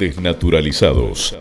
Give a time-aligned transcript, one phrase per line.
[0.00, 1.36] Desnaturalizados.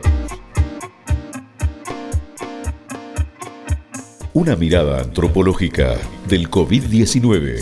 [4.33, 5.95] Una mirada antropológica
[6.27, 7.61] del COVID-19.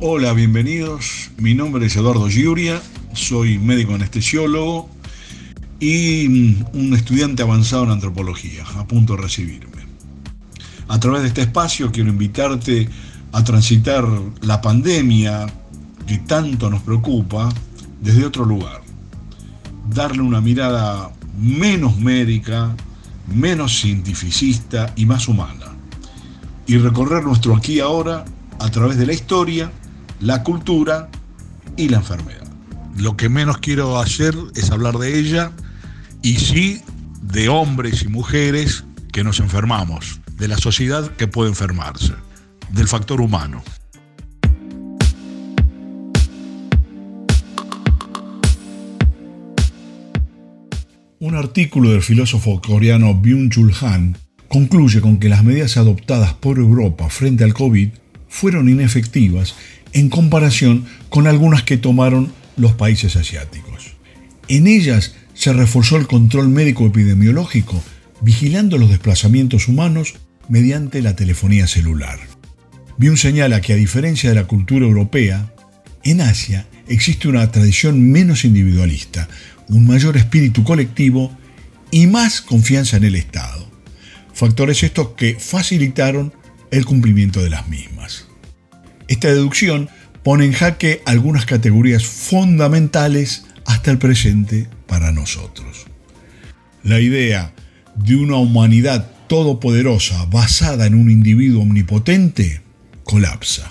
[0.00, 1.31] Hola, bienvenidos.
[1.38, 2.80] Mi nombre es Eduardo Giuria,
[3.14, 4.88] soy médico anestesiólogo
[5.80, 6.26] y
[6.72, 9.82] un estudiante avanzado en antropología, a punto de recibirme.
[10.88, 12.88] A través de este espacio quiero invitarte
[13.32, 14.06] a transitar
[14.42, 15.46] la pandemia
[16.06, 17.48] que tanto nos preocupa
[18.00, 18.82] desde otro lugar.
[19.88, 22.76] Darle una mirada menos médica,
[23.26, 25.66] menos cientificista y más humana.
[26.66, 28.24] Y recorrer nuestro aquí y ahora
[28.60, 29.72] a través de la historia
[30.20, 31.08] la cultura
[31.76, 32.46] y la enfermedad.
[32.96, 35.52] Lo que menos quiero hacer es hablar de ella
[36.22, 36.82] y sí
[37.22, 42.14] de hombres y mujeres que nos enfermamos, de la sociedad que puede enfermarse,
[42.70, 43.62] del factor humano.
[51.20, 57.08] Un artículo del filósofo coreano Byung-Chul Han concluye con que las medidas adoptadas por Europa
[57.08, 57.90] frente al COVID
[58.28, 59.54] fueron inefectivas
[59.92, 63.94] en comparación con algunas que tomaron los países asiáticos.
[64.48, 67.82] En ellas se reforzó el control médico epidemiológico,
[68.20, 70.14] vigilando los desplazamientos humanos
[70.48, 72.18] mediante la telefonía celular.
[72.98, 75.52] Byung señala que a diferencia de la cultura europea,
[76.04, 79.28] en Asia existe una tradición menos individualista,
[79.68, 81.36] un mayor espíritu colectivo
[81.90, 83.70] y más confianza en el Estado.
[84.34, 86.32] Factores estos que facilitaron
[86.70, 88.26] el cumplimiento de las mismas.
[89.12, 89.90] Esta deducción
[90.22, 95.84] pone en jaque algunas categorías fundamentales hasta el presente para nosotros.
[96.82, 97.52] La idea
[97.94, 102.62] de una humanidad todopoderosa basada en un individuo omnipotente
[103.04, 103.70] colapsa.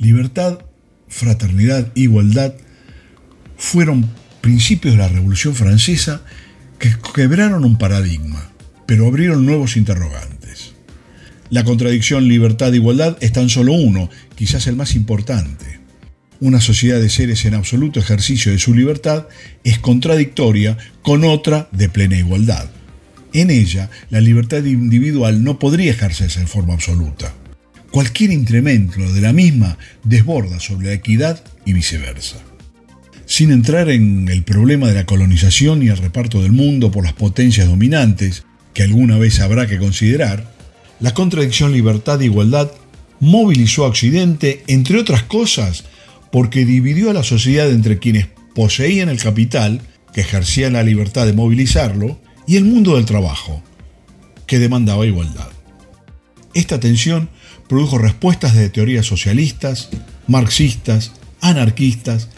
[0.00, 0.58] Libertad,
[1.06, 2.54] fraternidad, igualdad
[3.56, 4.10] fueron
[4.40, 6.22] principios de la Revolución Francesa
[6.80, 8.50] que quebraron un paradigma,
[8.84, 10.39] pero abrieron nuevos interrogantes.
[11.50, 15.80] La contradicción libertad-igualdad es tan solo uno, quizás el más importante.
[16.38, 19.26] Una sociedad de seres en absoluto ejercicio de su libertad
[19.64, 22.70] es contradictoria con otra de plena igualdad.
[23.32, 27.34] En ella, la libertad individual no podría ejercerse en forma absoluta.
[27.90, 32.36] Cualquier incremento de la misma desborda sobre la equidad y viceversa.
[33.26, 37.12] Sin entrar en el problema de la colonización y el reparto del mundo por las
[37.12, 40.59] potencias dominantes, que alguna vez habrá que considerar,
[41.00, 42.70] la contradicción libertad-igualdad
[43.20, 45.84] movilizó a Occidente, entre otras cosas,
[46.30, 49.80] porque dividió a la sociedad entre quienes poseían el capital,
[50.12, 53.62] que ejercían la libertad de movilizarlo, y el mundo del trabajo,
[54.46, 55.48] que demandaba igualdad.
[56.54, 57.30] Esta tensión
[57.68, 59.90] produjo respuestas de teorías socialistas,
[60.26, 62.28] marxistas, anarquistas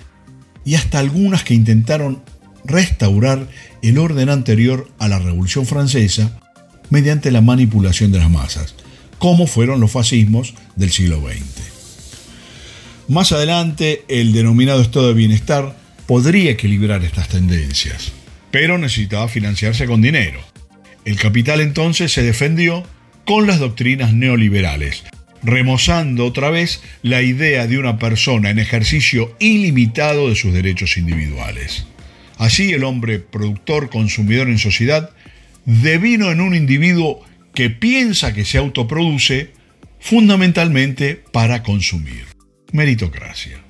[0.64, 2.22] y hasta algunas que intentaron
[2.64, 3.48] restaurar
[3.82, 6.41] el orden anterior a la Revolución Francesa
[6.92, 8.74] mediante la manipulación de las masas,
[9.18, 11.40] como fueron los fascismos del siglo XX.
[13.08, 15.74] Más adelante, el denominado estado de bienestar
[16.06, 18.12] podría equilibrar estas tendencias,
[18.50, 20.38] pero necesitaba financiarse con dinero.
[21.06, 22.84] El capital entonces se defendió
[23.24, 25.02] con las doctrinas neoliberales,
[25.42, 31.86] remozando otra vez la idea de una persona en ejercicio ilimitado de sus derechos individuales.
[32.36, 35.08] Así el hombre productor consumidor en sociedad
[35.64, 37.24] devino en un individuo
[37.54, 39.52] que piensa que se autoproduce
[40.00, 42.26] fundamentalmente para consumir.
[42.72, 43.62] Meritocracia.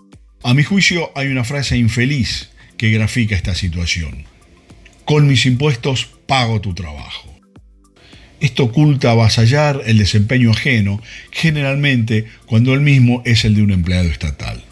[0.43, 4.25] A mi juicio hay una frase infeliz que grafica esta situación.
[5.05, 7.33] Con mis impuestos pago tu trabajo.
[8.41, 11.01] Esto oculta avasallar el desempeño ajeno,
[11.31, 14.65] generalmente cuando el mismo es el de un empleado estatal.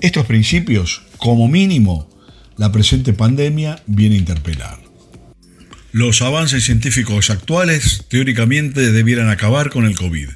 [0.00, 2.08] Estos principios, como mínimo,
[2.56, 4.85] la presente pandemia viene a interpelar.
[5.96, 10.28] Los avances científicos actuales teóricamente debieran acabar con el COVID.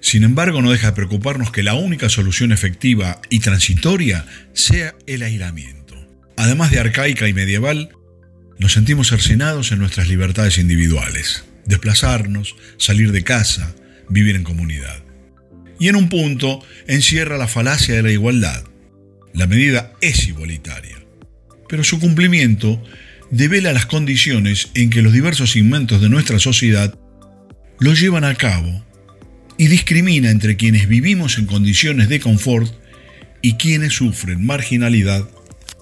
[0.00, 5.24] Sin embargo, no deja de preocuparnos que la única solución efectiva y transitoria sea el
[5.24, 5.96] aislamiento.
[6.36, 7.88] Además de arcaica y medieval,
[8.60, 13.74] nos sentimos cercenados en nuestras libertades individuales, desplazarnos, salir de casa,
[14.08, 15.02] vivir en comunidad.
[15.80, 18.62] Y en un punto encierra la falacia de la igualdad.
[19.34, 21.04] La medida es igualitaria,
[21.68, 22.80] pero su cumplimiento
[23.30, 26.98] devela las condiciones en que los diversos segmentos de nuestra sociedad
[27.80, 28.84] lo llevan a cabo
[29.56, 32.72] y discrimina entre quienes vivimos en condiciones de confort
[33.42, 35.28] y quienes sufren marginalidad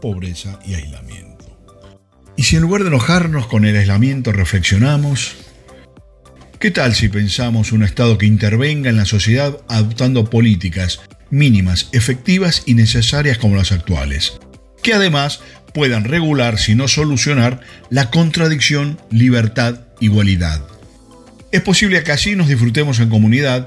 [0.01, 1.37] pobreza y aislamiento.
[2.37, 5.37] Y si en lugar de enojarnos con el aislamiento reflexionamos,
[6.59, 11.01] ¿qué tal si pensamos un Estado que intervenga en la sociedad adoptando políticas
[11.31, 14.39] mínimas, efectivas y necesarias como las actuales,
[14.87, 15.41] que además
[15.75, 17.61] puedan regular, si no solucionar,
[17.91, 20.63] la contradicción libertad-igualdad?
[21.51, 23.67] Es posible que así nos disfrutemos en comunidad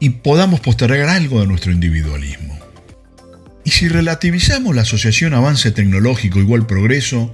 [0.00, 2.58] y podamos postergar algo de nuestro individualismo.
[3.62, 7.30] Y si relativizamos la asociación avance tecnológico igual progreso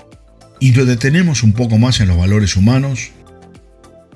[0.59, 3.13] y lo detenemos un poco más en los valores humanos,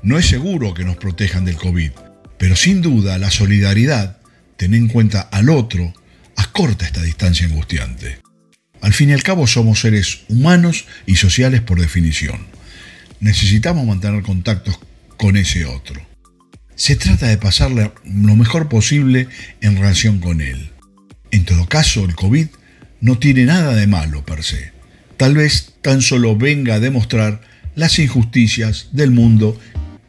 [0.02, 1.92] no es seguro que nos protejan del COVID,
[2.36, 4.16] pero sin duda la solidaridad,
[4.56, 5.94] tener en cuenta al otro,
[6.36, 8.24] acorta esta distancia angustiante.
[8.84, 12.40] Al fin y al cabo somos seres humanos y sociales por definición.
[13.18, 14.78] Necesitamos mantener contactos
[15.16, 16.02] con ese otro.
[16.74, 19.28] Se trata de pasarle lo mejor posible
[19.62, 20.68] en relación con él.
[21.30, 22.48] En todo caso, el COVID
[23.00, 24.72] no tiene nada de malo per se.
[25.16, 27.40] Tal vez tan solo venga a demostrar
[27.74, 29.58] las injusticias del mundo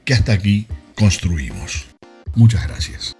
[0.03, 1.85] que hasta aquí construimos.
[2.35, 3.15] Muchas gracias.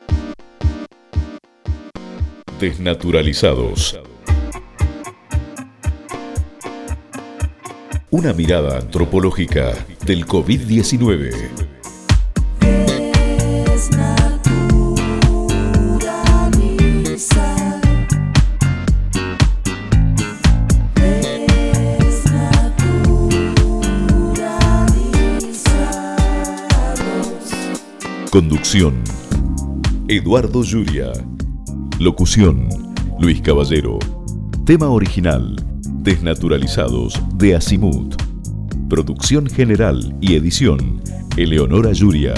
[2.60, 3.98] Desnaturalizados.
[8.18, 9.74] Una mirada antropológica
[10.06, 11.34] del COVID-19.
[28.32, 29.04] Conducción.
[30.08, 31.12] Eduardo Yuria.
[32.00, 32.70] Locución.
[33.20, 34.00] Luis Caballero.
[34.66, 35.75] Tema original.
[36.06, 38.22] Desnaturalizados de Asimut.
[38.88, 41.02] Producción general y edición.
[41.36, 42.36] Eleonora Yuria.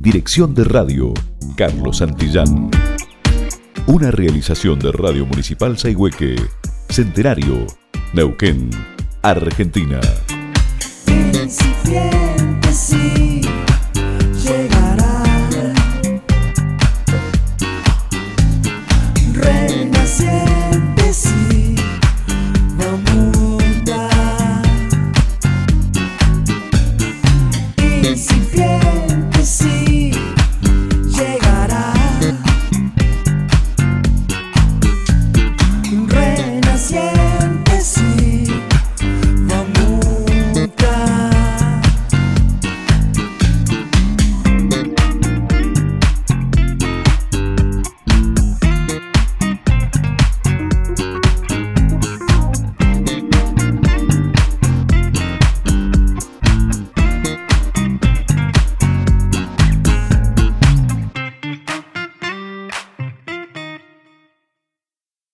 [0.00, 1.14] Dirección de radio.
[1.56, 2.70] Carlos Santillán.
[3.86, 6.36] Una realización de Radio Municipal Saigüeque.
[6.90, 7.66] Centenario.
[8.12, 8.68] Neuquén.
[9.22, 9.98] Argentina.